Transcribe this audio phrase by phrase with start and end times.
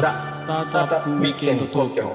[0.00, 2.12] ザ・スタートアップウィークエンド東京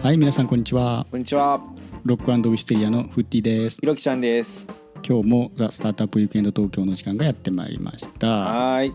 [0.00, 1.04] はい皆さんこんにちは。
[1.10, 1.60] こんにちは、
[2.04, 3.80] ロックウィステリアのフッティです。
[3.80, 4.64] ひろきちゃんです。
[5.04, 8.28] 今日もザ・スタートアップウィークエンド東京の時間がやってまいりました。
[8.28, 8.94] はーい。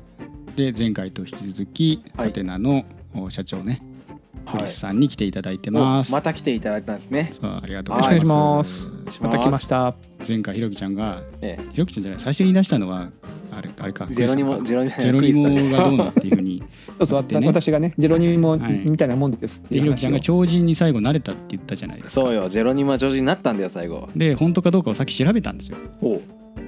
[0.55, 2.27] で前回と引き続きはい。
[2.29, 3.81] ハテナのお社長ね
[4.43, 7.29] クはいリスさんに来ていただいてます、おまた来ていただいたんですね。
[7.33, 9.95] そうありがとうごはいざいます、しまた来ました。
[10.27, 13.09] 前回ひろきちゃんがえひろきちゃんじゃない最初に言い出したのは
[13.55, 16.63] あれあれかえ、ゼロニモ、クリスゼロニモ、さんかジェロニモクリスさんがどうのっていうふうに。
[16.97, 17.47] そうそう、でね。
[17.47, 17.93] 私がね。
[17.97, 18.81] ジェロニモはい。
[18.85, 22.21] みたいなもんですってでひろきちゃんが超人に最後慣れたって言ったじゃないですか。
[22.21, 24.09] そうよ、ゼロニモは女子になったんだよ、最後。
[24.15, 25.77] で本当かどうかをさっき調べたんですよ。
[26.01, 26.19] お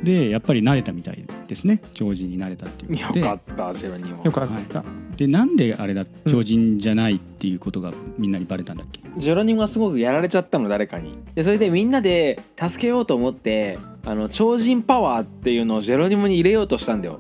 [0.05, 4.23] でやっぱり慣れたみたいですね超人になれたっていうよかった、ゼロニモ。
[4.23, 4.83] よかった、
[5.17, 11.17] でなんであれだ超人じゃないっていうことがみんなにバレたんだっけ、ジェロニモがすごくやられちゃったの、誰かに。
[11.34, 17.19] で、それでみんなで助けようと思って、あの超人パワーっていうのをジェロニモに入れようとしたんだよ。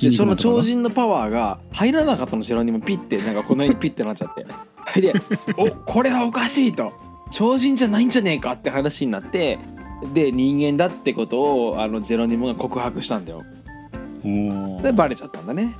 [0.00, 4.44] で、その超人のパワーが入らなかったの、ジェロニモピッて、なんかこの辺にピッてなっちゃって。
[4.76, 5.12] はいで、
[5.56, 6.92] おこれはおかしいと。
[7.30, 9.58] 超人じゃないんじゃねえかって話になって
[10.12, 13.42] で人間だってことをあのジェロニモが告白したんだよ。
[14.82, 15.76] でバレちゃったんだね。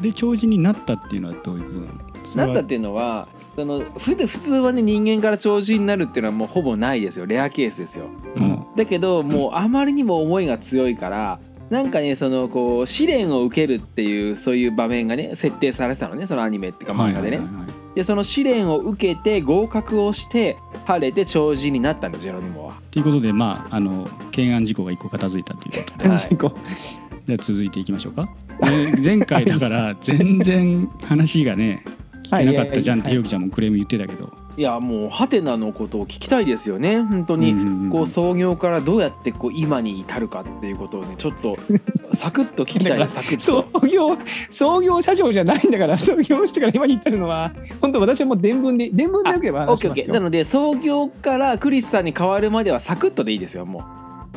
[0.00, 1.86] で超人になったっていうのはどういうこ
[2.30, 2.52] となの？
[2.52, 7.24] なったっていうのはそのふで普通はね人間から超人になるっていうのはもうほぼないですよ。
[7.26, 8.06] レアケースですよ。
[8.36, 8.66] うん。
[8.76, 11.38] だけどもうあまりにも思いが強いから
[11.70, 17.74] なんかねそのこう試練を受けるっていうそういう場面がね設定されてたのねそのアニメっていうか漫画でね、はいはいはいはい。
[17.94, 22.74] でその試練を受けて合格をして晴れて超人になったんだジェロニモは。
[22.90, 26.08] ということでまああの懸案事項が一個片付いたということで。
[26.08, 26.18] はい。
[27.26, 28.28] じゃあ続いていきましょうか。
[28.60, 31.82] で前回だから全然話がね
[32.24, 37.02] 聞けなかったじゃんってはいひろきちゃんもクレーム言ってたけどいやもうハテナのことを聞きたいですよね。
[37.02, 41.58] 本当に、こう創業からどうやってこう今に至るかっていうことをねちょっと
[42.14, 43.86] サクッと聞きたいサクッ創と。
[43.86, 44.16] 業
[44.48, 47.52] 創業社長じゃないんだから 創業してから今に至るのは。
[47.82, 50.12] 本当私はもう伝聞で伝聞でよければオッケーオッケー。
[50.12, 53.82] なので創業からクリスさんに変わるまではサクッとでいいですよもう。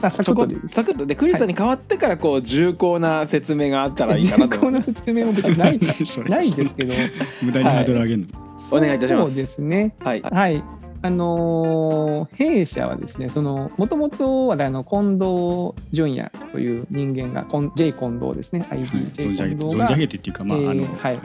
[0.02, 1.06] あサクッとでクッと。
[1.06, 5.80] でクリスさんに変わってからこう重厚な説明があったらいいかなと重厚な説明も別にない
[6.28, 6.94] ないですけど。
[7.42, 9.32] 無駄にハードル上げるの、お願いいたします。
[9.32, 9.96] そうですね。
[10.00, 10.22] はい。
[10.22, 10.64] はい。
[11.02, 21.20] あのー弊社はですね、そのもともとはあの近藤淳也という人間が、J 近藤ですね、はい、ID J 存じ上げて近藤が存じ上げてっていうかまあ、えーあの、はい。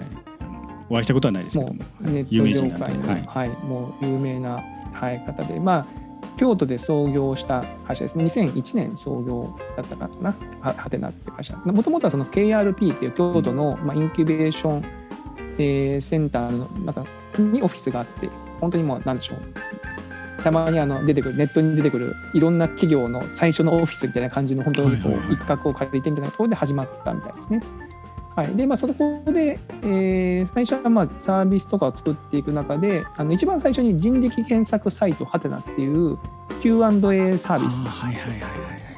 [0.90, 1.84] お会いしたことはないですけども。
[2.00, 3.28] ネッ有名ト業界の、人なんで。
[3.28, 3.48] ははい。
[3.48, 3.52] い。
[3.66, 4.62] もう有名な、
[4.92, 5.86] はい、方で、まあ、
[6.36, 11.56] 京都で創業した会社ですね、2001年創業だったかな、ははてなって会社。
[11.56, 14.84] もともとはその KRP っていう京都の、まあ、インキュベーション、
[15.59, 17.04] えーセンターの中
[17.38, 18.28] にオフィスがあって、
[18.60, 19.38] 本当にもう、なんでしょう。
[20.44, 27.62] たまにあの出てくるネットに出てくるいろんな企業の最初のオフィスみたいな感じの本当にこう一角を借りてみたいなところで始まったみたいですね。
[28.37, 36.19] はい、でまあそこで、えー最初はまあサービスとかを作っていく中であの一番最初に人力検索サイトハテナっていう
[36.60, 37.81] Q&A サービス。
[37.81, 38.43] あはいはいはい。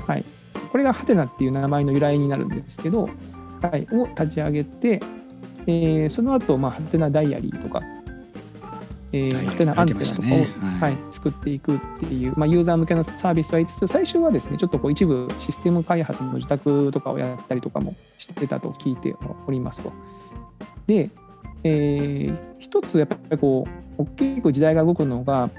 [0.06, 0.25] はい。
[0.72, 3.09] これがハテナっていう名前の由来になるんですけど、
[3.62, 5.00] はい、を立ち上げて、
[5.66, 7.82] えーその後、まあハテナダイアリーとか、
[9.12, 19.15] えーー、ハテナアンテナとかを、ねははいい作っていくっていう、まあ、ユーザー向けのサービスは言いつつ最初はですねちょっとこう一部システム開発の自宅とかをやったりとかもしてたと聞いて
[19.47, 19.93] おりますと。
[20.87, 21.10] で、
[21.65, 23.66] えー一つやっぱりこ
[23.98, 25.50] う大きく時代が動くのが、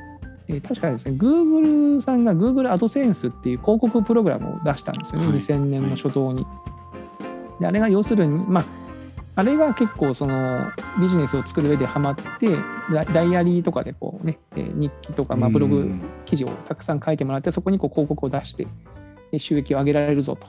[0.47, 6.45] えー確かですね Google さんが Google アドセンスっていう広告プログラムを出したんですよね、はい2000年の初頭に。
[7.59, 8.86] であれが要するにまあ
[9.37, 12.57] あれが結構そのビジネスを作る上でハマって
[12.91, 16.01] ダダイアリーとかでこうね、えー日記とかまあブログうん。
[16.25, 18.67] 記事をたくさん書いてもらってそこにこう広告を出して
[19.31, 20.47] で収益を上げられるぞと。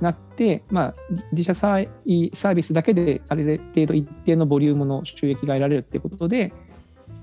[0.00, 6.52] なって、まあ、自自社サーサービスだけである程度一定のボリュームの収益が得られるっていうことで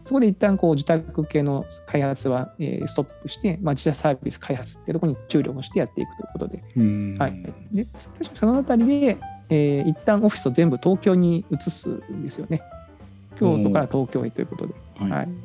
[0.06, 6.64] そこで一旦こう自宅系の開発は、えーストップして、まあ、自社サービス開発っていうところに注力をしてやっていくということで。
[6.76, 7.16] うん。
[7.18, 9.18] はい、で確かそのあたりで、
[9.54, 12.64] えー一旦オフィスを全部東京に移すんですよね。
[13.38, 14.74] 京都から東京へということで。
[15.00, 15.12] はい。
[15.12, 15.36] はい、も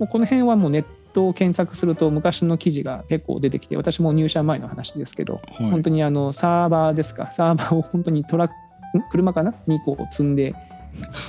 [0.00, 5.70] うこの辺はもうネットを検索すると昔の記事が結構出てきて、私も入社前の話ですけど、はい。
[5.70, 8.50] 本当にあのサーバーですか、サーバーを本当にトラッ
[8.92, 10.54] ク、ん車かな ?2 個積んで、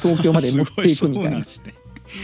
[0.02, 1.44] 東京まで持っていくみたいな。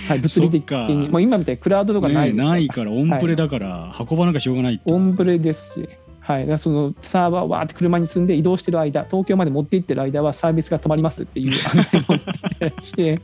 [0.07, 5.89] はい、物理的に、もう今みたいにクラウドとかないねですないからオンプレだから運ばなきゃしょうがないオンブレですし、
[6.25, 13.21] はい、そのサーバーをわーって車に積んで移動してる間、東京まで持って行ってる間はサービスが止まりますっていう 案内をして、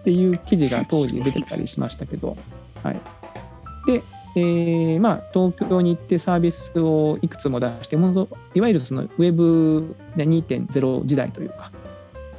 [0.00, 2.36] っていう記事が当時出てたりしましたけど、
[2.82, 3.00] はい。
[3.86, 4.02] で、
[4.34, 11.70] えーまあ、東京に行ってサービスをいくつも出して、ものいわゆるそのウェブで2.0時代というか、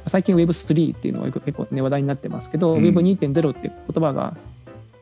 [0.06, 2.84] 最近 Web3 っていうのが結構、ね、話題になってますけど、うん。
[2.84, 4.36] Web2.0 っていう言葉が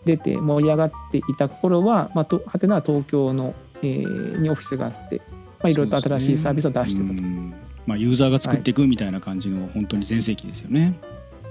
[0.04, 7.14] 出て盛り上がっていた頃は、まあ、とはてなは東京の、えーにオフィスがあって、まあ、いろいろと新しいサービスを出してたと。
[7.14, 7.54] うん
[7.86, 10.98] まあ、ユーザーが作っていくみたいな感じの本当に全盛期ですよね。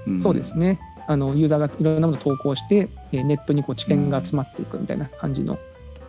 [0.08, 0.78] んそうですね。
[1.06, 5.60] あのユーザーがいろんなものを投稿して、えーネットにこう知見が詰まっていくみたいな感じのと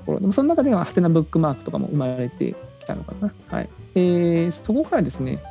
[0.06, 3.34] ころでもその中ではハテナブックマークとかも生まれてきたのかな。
[3.50, 5.42] はいえーそこからですね、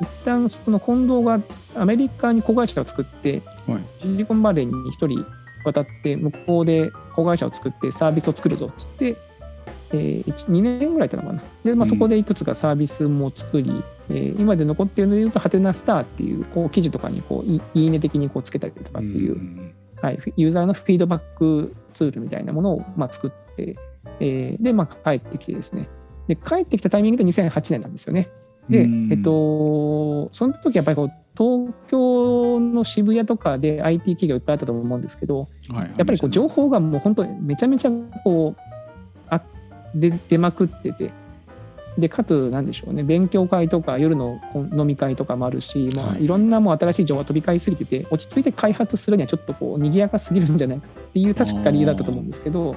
[0.00, 1.40] 一旦その近藤が
[1.74, 5.24] アメリカに子会社を作って、はいシリコンバレーに一人
[5.64, 9.16] 渡って、向こうで子会社を作ってサービスを作るぞっつって、
[9.94, 11.42] えー、2年ぐらいだったのかな。
[11.64, 23.76] で、まあ、うんそこでいくつかサービスも作り、えー今で残っているので言うと、ハテナスターっていうこう記事とかにこういいいね的にこうつけたりとかっていう、んはい、ユーザーのフィードバックツールみたいなものをまあ作って、
[24.20, 25.88] えーで、まあ、帰ってきてですね。
[26.26, 28.28] で、帰ってきたタイミングで2008年なんですよね。
[28.68, 37.90] で、うんえっと、その時やっぱりこう東京の渋谷とかで IT 企業いっぱいあったと思うんですけど、はいやっぱりこう情報がもう本当にめちゃめちゃ
[38.22, 38.73] こうあ
[39.94, 41.12] 出出まくってて、
[41.96, 44.40] でかつ、なんでしょうね、勉強会とか夜の
[44.76, 46.24] 飲み会とかもあるし、まあ、はい。
[46.24, 52.74] いろんなもう新しい情報が飛び交いすぎてて、落ち着いて開発するにはちょっとこう賑やかすぎるんじゃないかっていう確か理由だったと思うんですけど、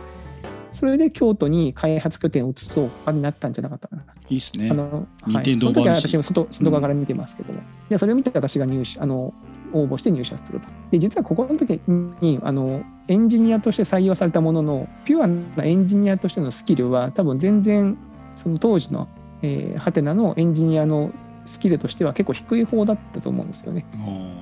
[0.71, 4.03] それで京都に開発拠点を移そうかになったんじゃなかったかな。
[4.29, 4.69] いいですね。
[4.69, 4.73] あ。
[4.75, 9.33] のはい、その時は私も外外側から見てますけども、でそれを見て私が入社あの
[9.73, 10.67] 応募して入社すると。
[10.91, 11.81] で実はここの時
[12.21, 17.97] にあのエンジニアとして採用されたもののピュアなエンジニアとしてのスキルは多分全然
[18.35, 19.07] その当時の、
[19.41, 21.11] えーハテナのエンジニアの
[21.45, 23.85] スキルとしては結構低い方だったと思うんですよね。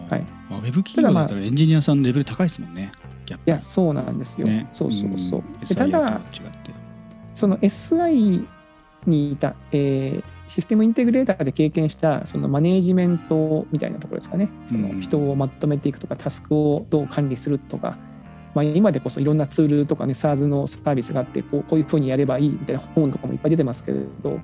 [0.10, 2.92] はいまあ、ウェブ企業だったらエンジニアさんのレベル高いですもんね。
[3.26, 4.48] 逆いやそうなんですよ。
[4.48, 5.40] ね、そうそうそう。
[5.42, 6.22] んでただ。
[7.34, 8.48] その SI
[9.06, 14.96] にいた、えーシステムインテグレーターで経験したそのマネージメントみたいなところですかね、そうん。
[14.98, 17.98] の人をまとめていくとか、タスクをどう管理するとか、
[18.54, 24.40] まあ、今でこそいろんなツールとかね、SARS のサービスがあってこう、こういうふうにやればいいみたいな本とかもいっぱい出てますけれど、ま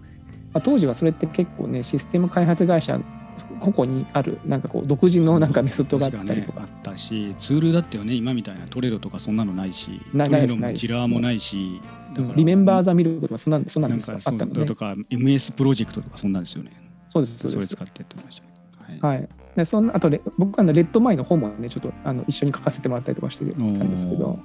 [0.56, 3.00] あ、当時はそれって結構ね、システム開発会社
[3.59, 10.81] 個々にある、なんかこう、独自のなんかメソッドがあっ確たりとか、ね、あったしツールだってよね今みたいなトレロとかそんなのないしなトレロもないですないです。
[10.81, 11.81] ジラーもないし
[12.36, 13.52] リメンバー・ザ・ミルクとか、そん。
[13.52, 14.75] なんそんなんなんかあったのねと。
[14.75, 16.72] か MS プロジェクトとかそんなんですよね。
[17.08, 17.68] そうです、そうです。
[17.68, 17.92] それ使。
[17.92, 18.52] ってやってましたね。
[19.00, 19.19] はい。
[19.19, 24.40] はい、でそんなあとレ僕はあのレッドマインの本もねちょっとあの一緒に書かせてもらったりとかしてたんですけど、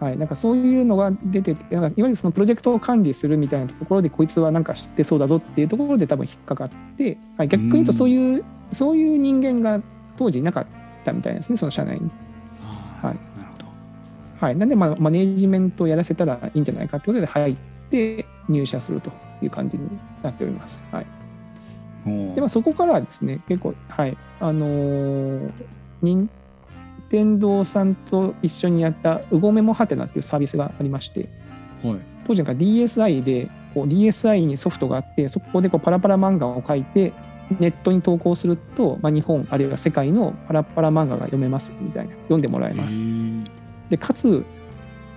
[0.00, 9.82] はい、なんかそういうのが出ててなんかいわゆるそのプロジェクトを管理するみたいなところでこいつはなんか知ってそうだぞっていうところで多分引っかかって、はい、逆に言うとそういうそういう人間が
[10.16, 10.66] 当時いなかっ
[11.04, 12.10] たみたいですねその社内に。
[13.02, 13.29] はい
[14.40, 17.56] はい、なんで、まあ、マネージメントをやらせたらいいんじゃないかってことで入っ
[17.90, 19.86] て入社するという感じに
[20.22, 20.82] なっております。
[20.90, 21.06] はい。
[22.06, 25.50] でまあ、そこからはですね、結構、はい、あのー、
[26.00, 26.30] 任
[27.10, 31.28] 天堂さんと一緒にやったうごめもはてなっていうサービスがありまして、
[31.82, 31.98] はい。
[32.26, 37.12] 当時なんか DSI で、こう DSI にソフトがあって、そこでこうパラパラ漫画を書いて、
[37.58, 42.98] ネットに投稿すると、まあ、日本あるいは世界のパラパラ漫画が読めますみたいな、読んでもらえます。
[43.90, 44.44] で、かつ、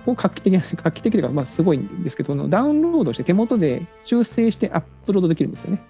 [0.04, 5.80] こう画期的な、 画期的というか、まあ、すごいんですけど、ダウンロードして手元で修正してアップロードできるんですよね。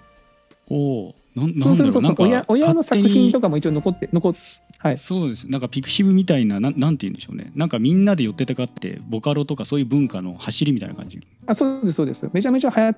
[0.69, 4.33] おおなんなそうんするとそ親親の作品とかかも一応残って残っ
[4.79, 4.99] はい。
[4.99, 5.49] そうです。
[5.49, 7.51] なんかピクシブみたいななんなんて言うんでしょうね。
[7.55, 11.19] なんかみんなで寄ってたかってボカロとかそういう文化の走りみたいな感じ。
[11.45, 12.29] あそうですそうです。
[12.33, 12.97] めちゃめちゃ流行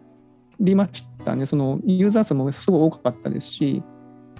[0.60, 1.46] りましたね。
[1.46, 3.84] そのユーザー数もすごい多かったですし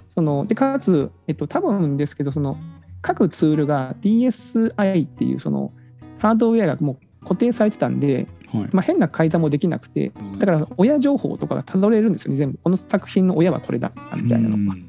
[0.08, 2.56] そのでかつ、えっと、多分ですけどその
[3.02, 5.72] 各ツールが DSI っていうその
[6.18, 8.68] ハードウェアがもう固定されてたんで、はい。
[8.72, 12.58] まあ、変な改ざんもできなくてだから親情報とかがたどれるんですよね全部。
[12.62, 14.74] この作品の親はこれだみたいなのが。
[14.74, 14.88] うん。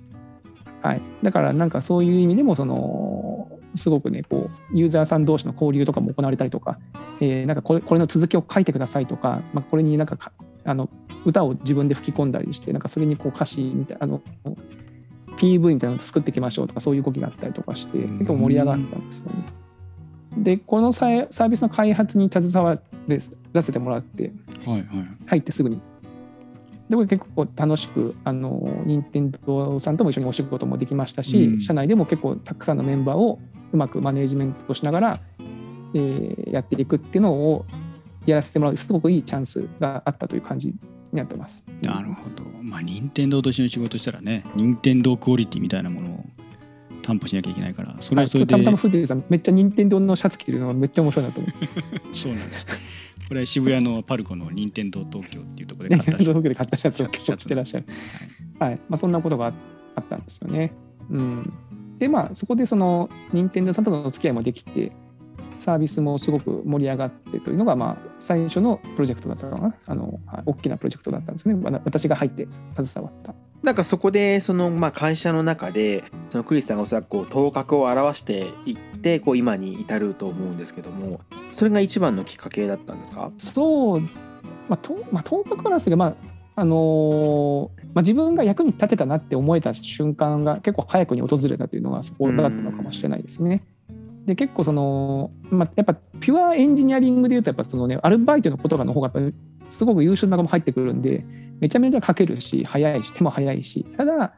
[0.82, 6.80] はい、だからなんかそういう意味でもそのすごくねこうユーザーさん同士の交流とかも行われたりとか,、
[7.20, 10.32] えーなんかこれこれの続きを書いてくださいとか、まあ、これになんかか
[10.66, 10.90] あの
[11.26, 14.22] 歌を自分で吹き込んだりしてなんかそれにこう歌詞みたいなあの
[15.40, 19.46] PV みたいなのを作っていきましょうとかそういう動きがあったりとかしてうん結構盛り上がったんですよね。
[20.38, 24.32] でこのサーサービスの開発に携わら出せてもらって
[24.66, 24.86] はいはい
[25.26, 25.82] 入ってすぐに。
[26.90, 33.40] でこれ結構楽しくあの任天堂さんとも一緒にお仕事もできましたし、うん社内でも結構たくさんのメンバーを
[33.72, 35.20] うまくマネージメントしながら、
[35.94, 37.66] えーやっていくっていうのを
[38.26, 40.76] やらせてもらうすごくいいチャンスがあったという感じに
[41.14, 41.64] なってます。
[41.82, 42.39] なるほど
[42.70, 46.26] まあ任天堂としての仕事したらね任天堂クオリティみたいなものを
[47.02, 52.16] 担保しなきゃいけないからそれははいそれで、たまたまフーさんめっちゃ任天堂のシャツ着てるのがめっちゃ面白いなと思う。
[52.16, 52.66] そうなんです
[53.28, 57.86] これは渋谷のパルコの任天堂東京っていうところで買った東京で買ったシャツを着てらっしゃる。
[58.60, 58.80] はい。
[58.90, 59.54] まあ、そんなことがあ
[59.96, 60.74] あったんですよね。
[61.10, 61.54] うん。
[62.00, 64.92] で、まあ、そこでその、任天堂さんとの付き合いもできて、
[65.70, 69.76] サービスもすごく盛り上がってというのが、まあ、最初のプロジェクトだったのかな。
[69.86, 71.54] あの、はい大きなプロジェクトだったんですね。
[71.64, 72.48] わ私が入って
[72.82, 73.36] 携わった。
[73.62, 81.20] なんかそこでそのまあ会社の中でそのクリスさんがおそらくこう頭角を現していってこう今に至ると思うんですけども
[81.52, 83.32] それが一番のきっかけだったんですか？
[83.38, 84.08] そう、ま
[84.72, 86.16] あ、とまあ、10日からですが、まあ
[86.56, 93.64] あのーまあ、自分が役に立てたなって思えた瞬間が結構早くに訪れたというのがそこだったのかもしれないですね。
[94.30, 99.38] で結構その、まあ、やっぱピュアエンジニアリングでいうとやっぱそのねアルバイトの言葉の方がやっぱ
[99.72, 101.26] すごく優秀な子も入ってくるんで
[101.60, 104.34] めちゃめちゃ書けるし早いし手も早いしただ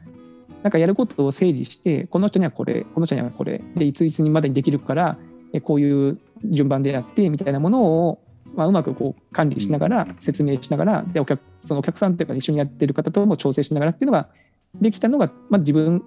[0.63, 5.17] なんかやることを整理してこの人にはこれこの人にはこれでいついつにまでにできるから
[5.51, 8.24] えこういう順番でやってみたいなものを、
[8.55, 14.29] まあ、うまくこう管理しながら説明しながらでお客そのお客さんというか一緒にやってる方とも調整しながらっていうのが
[14.75, 16.01] できたのが、まあ、自分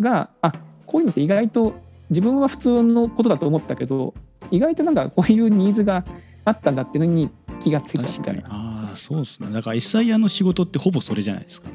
[0.00, 0.52] があ
[0.84, 1.72] こういうのって意外と
[2.12, 4.14] 自分は普通のことだと思ったけど
[4.50, 6.04] 意外となんかこういうニーズが
[6.44, 8.42] あったんだっていうのに気がついたみ確かに。
[8.42, 8.56] たいな。
[8.88, 9.50] ああそうですね。
[9.52, 11.68] だから SIR の仕事ってほぼそれじゃないですか。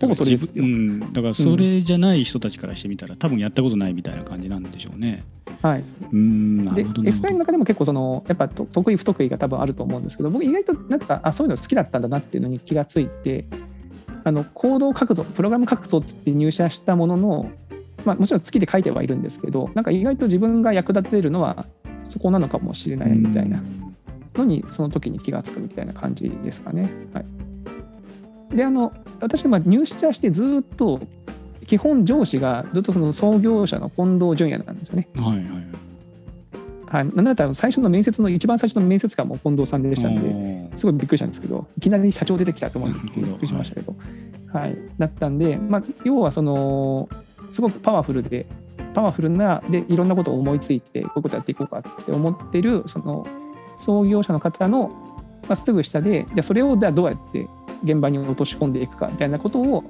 [0.00, 0.64] ほぼそれですよ。
[0.64, 5.24] うん、だからそれじゃない人たちからしてみたら、多分やったことないみたいな感じなんでしょうね。
[5.62, 7.02] はい、うんなでるほど。
[7.02, 13.44] SI のど中でも結構そのやっぱと得意不得意が多分あると思うんですけど僕意外となんかあそういうの好きだったんだなっていうのに気がついて
[14.24, 17.50] あのコードを書くぞプログラム書くぞって入社したものの、
[18.04, 21.66] まあ、もちろん好きで書いてはいるんですけどなんか意外と自分が役立てるのは
[22.04, 23.82] そこなのかもしれないみたいなうん
[24.38, 26.90] のにその時に気がつくみたいな感じですかね。
[27.12, 27.20] は
[28.52, 31.00] い、であの私まあ入社してずっと
[31.66, 35.08] 基本上司がずっとその創業者の近藤淳也なんですよね。
[35.14, 35.44] はいはい
[36.86, 40.16] はい、なんだったら最初の面接の一番最初の面接官も近藤さんでしたん
[40.70, 43.96] で、すごいびっくりしたんですけど、いきなり社長出てきたと思ってびっくりしましたけど、
[44.52, 47.08] はい、だったんで、まあ、要はその、
[47.52, 48.46] すごくパワフルで、
[48.94, 53.26] パワフルな、で、いろんなことを思いついて、こういうことやっていこうかって思ってる、その
[53.78, 54.88] 創業者の方の、
[55.42, 57.48] まあ、すぐ下で、じゃあそれをじゃあどうやって
[57.84, 59.84] 現場に落とし込んでいくかみたいなことを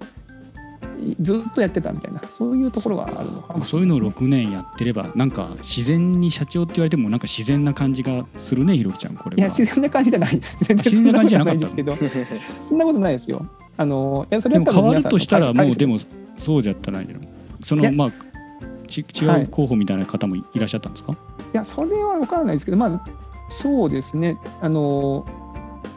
[1.21, 10.57] ずっとやってたみたいな、そういうところがあるのかもしそういうのをれないですね6年やってればなんか自然に社長って言われてもなんか自然な感じがするねひろきちゃんこれいや、は自然な感じじゃないです。
[10.65, 11.97] 全然自然な感じじゃなかったそんですけど、
[12.65, 13.47] そんなことないですよ。
[13.77, 15.95] あの、いや、それでも変わるとしたらもうでも。
[15.95, 16.01] も
[16.39, 17.29] そうじゃったらないのそい？
[17.71, 18.13] やのまあ
[18.89, 19.45] ち違はい。
[19.45, 21.17] う候補みたいな方もいらっしゃったんですか、い
[21.53, 23.05] や、それは分からないですけど、まあ、
[23.49, 24.39] そうですね。
[24.61, 25.25] あの、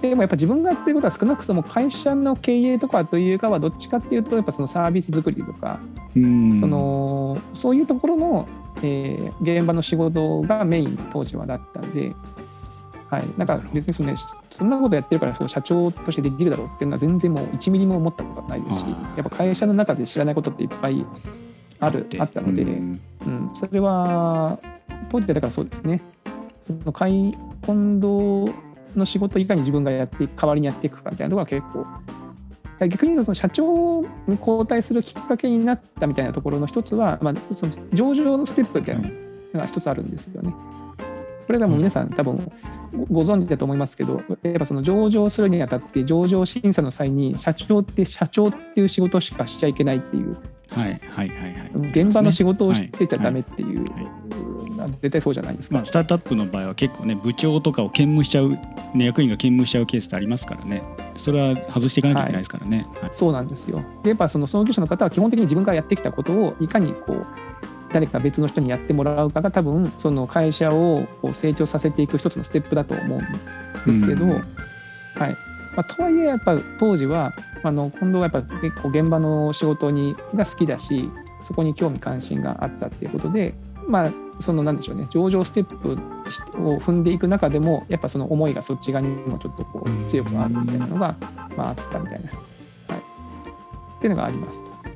[0.02, 5.80] でもやっぱ自分がやってることは少なくとも会社の経営とかというかはどっちかっていうとやっぱそのサービス作りとか、
[6.16, 6.60] うん。
[6.60, 8.48] そのそういうところの、
[8.84, 12.14] えー現場の仕事がメイン当時はだったんで、
[13.10, 14.16] はい、なんか別にそ,、ね、
[14.50, 21.06] そんなことやってるからそう社長としてできるだろうっていうのは全然もう1ミリも思ったことはないですしやっぱ会社の中で知らないことっていっぱい
[21.86, 23.00] あるてあったので、うん。
[23.26, 24.60] うん、それは
[25.10, 26.02] 当時はだからそうですね。
[26.62, 28.54] その会近藤
[28.96, 31.86] の仕事をいかに自分がやって代わりにやっていくかみたいなところが結構。
[32.88, 39.10] 逆に言うとその社長に交代するきっかけになったみたいなところの一つは、まあ、その上場のステップみたいな
[39.54, 40.54] のが一つあるんですよね。
[41.48, 42.52] これがもう皆さん多分
[42.94, 50.38] ごご存知だと思いますけどやっぱその上場するにあたって上場審査の際に社長って社長っていう仕事しかしちゃいけないっていう
[50.76, 51.02] はい。
[51.10, 54.92] はいはいはい現場の仕事をしてちゃダメはいっていう、はい。
[55.02, 55.76] 絶対そうじゃないですか。
[55.76, 58.52] まあ、スタートアップの場合は結構ね部長とかを兼務しちゃう、
[58.94, 60.84] ね、役員が兼務しちゃうケースってありますからね。
[61.18, 63.10] それは外していかなきゃいけないですからね、はい。
[63.14, 63.84] そうなんですよ。
[64.04, 67.26] で、やっぱその創業者の方は基本的に自分がやってきたことをいかにこう
[67.94, 74.32] 誰か別の人にやってもらうかが多分その会社をこう成長させていく一つのステップだと思うんですけど、うん。
[75.16, 75.38] はい
[75.76, 81.10] まあ、とはいえやっぱ当時はあの近藤はやっぱ結構現場の仕事にが好きだし
[81.44, 83.54] そこに興味関心があったっていうことで
[83.88, 91.16] まあそのなんでしょうね上場ステップを踏んでいく中でもやっぱその思いがそっち側にもちょっとこう強くあるみたいなのが、
[91.56, 93.00] まあ、あったみたいな、はい、
[93.98, 94.95] っていうのがありますと。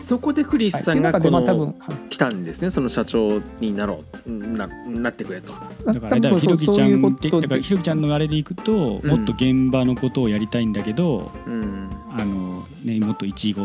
[0.00, 2.08] そこでクリはい、スさんがこの分はい。
[2.10, 2.70] 来たんですね。
[2.70, 4.30] その社長になろう。
[4.30, 5.52] ななってくれと。
[5.84, 9.10] だからひろきちゃんってだからひろきちゃんののあれでいくと、うん。
[9.10, 11.88] もっと現場のことをやりたいんだけどうん。
[12.12, 13.62] あの、ね、もっとイチゴ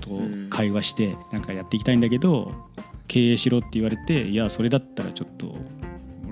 [0.00, 0.20] と
[0.50, 2.52] 会話してなんかやっていきたいんだけど
[3.06, 5.54] 経営しろって言われていやそれだったらちょっと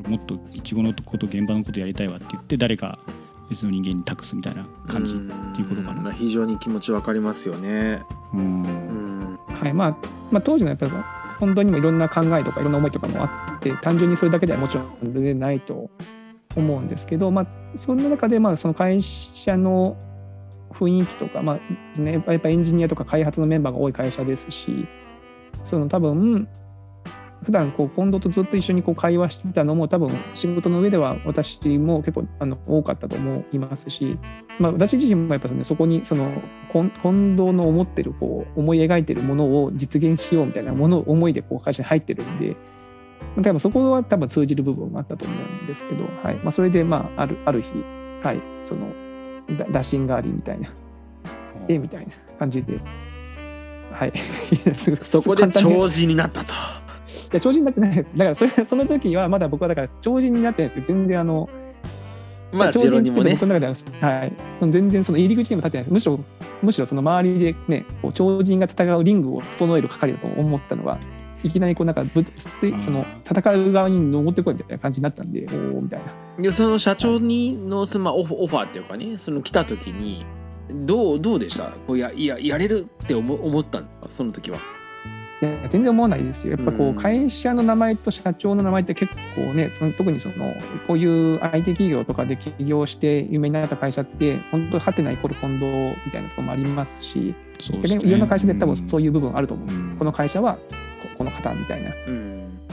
[0.00, 2.99] 俺もっとイチゴのこと現場のことやりたいわって言って誰か
[3.49, 5.15] 別の人間に託すみたいな感じ。
[5.15, 5.19] っ
[5.55, 6.03] ていうことかな。
[6.03, 8.03] まあ非常に気持ちわかりますよね。
[8.33, 8.62] うん。
[8.62, 9.38] うん。
[9.49, 9.73] はい。
[9.73, 9.97] まあ
[10.31, 10.93] まあ、当時のやっぱり
[11.38, 15.91] 本当にもいろんな考えとかいろんな思いとかもあって単純にそれだけではもちろん全然ないと
[16.57, 19.97] 思うんですけど、まあ、そんな中でまあその会社の
[20.71, 21.59] 雰囲気とか、ま
[21.97, 24.87] あね、やっぱエンジニアとか開発のメンバーが多い会社ですし
[25.65, 26.49] その多分
[27.47, 34.19] 普段こう近藤とずっと一緒にこう会話してたのも多分仕事の上では私も結構あの多かったと思いますし、
[34.59, 36.29] まあ、私自身もやっぱ、ね、そこにその
[36.73, 42.57] 近藤の思ってるこう思い描いてるものを実現しようみたいなものを思いでこう会社に入ってるんで
[43.37, 46.35] 多分そこは多分通じる部分もあったと思うんですけど、はい。
[46.37, 47.71] まあ、それでまああるある日、
[48.23, 48.88] はい、その
[49.71, 50.69] 打診がありみたいな
[51.69, 52.81] えみたいな感じで。
[53.93, 54.12] はい、
[55.03, 56.53] そこで長寿になったと。
[57.37, 58.11] いや、超人になってないです。
[58.16, 60.85] だからそれ、その時はまだ僕はだから超人になってないですよ。
[60.87, 61.49] 全然あの、
[62.52, 63.33] まあ、超人にもね。
[63.33, 64.33] 僕の中では、はい。
[64.71, 65.87] 全然その入り口にも立ってない。
[65.90, 66.21] むしろ、
[66.62, 70.99] むしろその周りでね、こう超人が戦うリングを整える係だと思ってたのが、
[71.43, 72.25] いきなりこうなんかぶ
[72.81, 76.43] その戦う側に登ってこいみたいな感じになったんで、おおみたいな。
[76.43, 80.25] いやその社長にのそのオフオファーっていうかね、その来た時に
[80.71, 81.64] どうどうでした？
[81.87, 84.59] こうやいややれるって思思ったんですかその時は。
[85.43, 86.57] いや全然思わないですよ。
[86.57, 90.55] やっぱこう会社の名前と社長の名前って結構ね、特にその
[90.87, 95.64] こういう IT 企業とかで起業して有名になった会社って本当はてないこれ近藤
[96.07, 97.35] みたいなところもありますし、
[97.71, 99.81] ね、いろんな会社で多分そういう部分あると思うんです。
[99.81, 100.57] うん、この会社は
[101.19, 101.90] この方みたいな。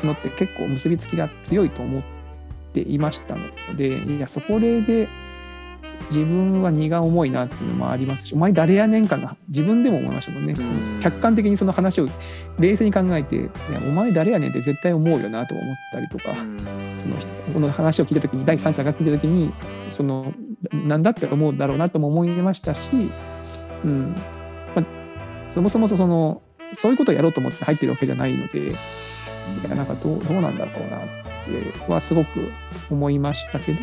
[0.05, 2.03] のって結構結びつきが強いと思っ
[2.73, 3.41] ていましたの
[3.75, 5.07] で、いやそこで
[6.11, 12.07] 自分は荷が重いなっていうのもありますしお前誰やねんかな自分でも思いましたもんね、ん、客観的にその話を
[12.59, 13.49] 冷静に考えて
[13.85, 16.35] お前誰やねんって絶対思うよなと思ったりとか、
[16.97, 19.53] その人この話を聞いた時に第三者が聞いた時に
[19.91, 20.33] その
[20.71, 22.79] なんだって思うだろうなとも思いましたし、
[23.83, 24.15] うん。
[24.75, 24.85] まあ、
[25.51, 26.41] そもそもその
[26.77, 28.73] そういうことをやろうと思って入ってるわけじゃないのでい
[29.69, 32.51] やなんかどうどうなんだろうなってはすごく
[32.89, 33.79] 思いましたけど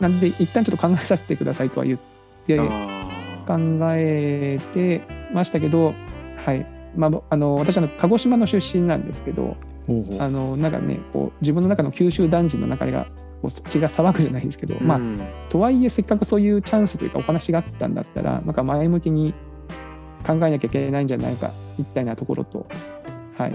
[0.00, 1.98] なんで一旦ちょっと考えさせてくださいとは言っ
[2.46, 3.56] て考
[3.94, 5.94] えてましたけど、
[6.44, 6.66] はい。
[6.96, 9.56] まあ、あの私は鹿児島の出身なんですけど
[10.18, 13.06] あのなんかねこう自分の中の九州男児の中が
[13.42, 15.00] こう血が騒ぐじゃないですけど、うん、まあ
[15.48, 19.34] とはいえせっかくそういうチャンスというかお話があったんだったらなんか前向きに
[20.26, 22.66] 考えなきゃいけないんじゃないかみたいなところと、
[23.36, 23.54] はい、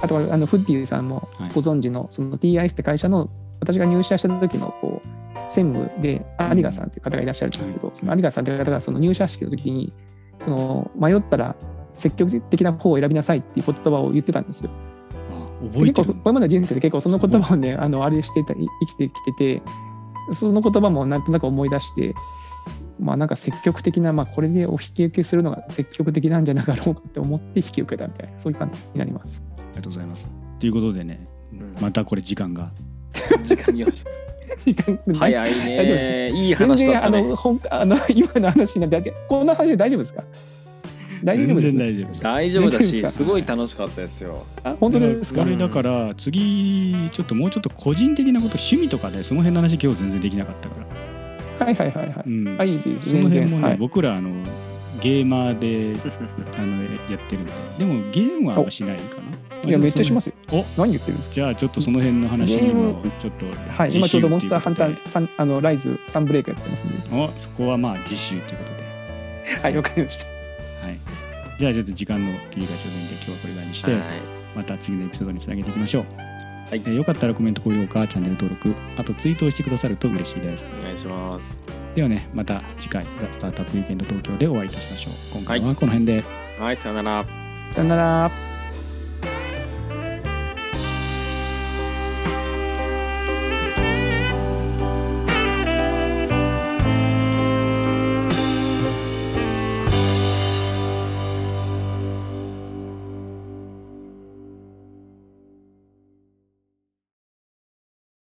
[0.00, 5.08] あとはあのフッディさんもご存知のその TIS って会社の私が入社した時のこう
[5.50, 9.92] 専務で有賀さんっていう方がいらっしゃるんですけど、その有賀さんという方がその入社式の時に
[10.42, 11.56] その迷ったら
[11.96, 14.70] 積極的な方を選びなさいっていう言葉を言ってたんですよ。
[15.72, 19.62] 覚えてるこれまで人生で結構その言葉をねあのあれしてた生きてきてて
[20.32, 22.14] その言葉もなんとなく思い出して
[23.00, 29.42] まあなんか積極的な、まあ、これでお引き受けするのが積極的なんじゃなかろうかって思って引き受けたみたいなそういう感じになります。
[29.56, 30.26] ありがとうございます。
[30.58, 31.28] ということでね、
[31.80, 32.70] またこれ時間が。
[33.42, 34.04] 時間よし
[34.58, 36.30] 時間早いね。
[36.32, 40.24] いい話だった、ね、あの本あの今の話になってこんな話で大丈夫ですか？
[41.24, 41.76] 大丈夫です？
[41.76, 44.44] 大丈夫大丈夫だしすごい楽しかったですよ。
[44.64, 45.42] あ本当ですか？
[45.42, 51.66] これだから次ちょっともうちょっと個人的なこと趣味とかでその辺の話今日全然できなかったから。
[51.66, 53.08] はいはいはいはい、うん、あいいですいいです。
[53.08, 54.30] その辺もね、はい、僕らあの
[55.00, 55.98] ゲーマーで
[56.58, 57.52] あのやってるんで。
[57.78, 59.22] でもゲームはしないかな
[59.68, 60.34] いやめっちゃしますよ。
[60.52, 61.34] お何言ってるんですか？
[61.34, 67.16] じゃあちょっとその辺の話にもちょっとはい今ちょうどモンスターハンターあのライズサンブレイクやってますんで。
[67.16, 69.60] おそこはまあ実習ということで。
[69.62, 70.26] はいわかりました。
[70.86, 70.98] はい。
[71.58, 74.02] じゃあちょっと時間の切り替えちょうどいいんで今日はこれぐらいにして、はい、
[74.54, 76.04] また次のエピソードにつなげていきましょう。
[76.16, 80.66] はい、えー、よかったらコメント高評価チャンネル登録あとツイートをしてくださると嬉しいです。
[80.80, 81.58] お願いします。
[81.94, 85.12] ではねまた次回「ザ・スタートアップウィーケンド東京でお会いいたしましょう。
[85.32, 86.12] 今回はこの辺で。
[86.12, 86.22] はい、
[86.60, 87.24] はい、さよなら。
[87.72, 88.30] さよなら